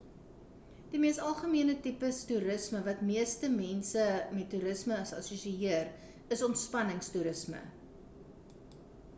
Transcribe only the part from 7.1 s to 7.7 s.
toerisme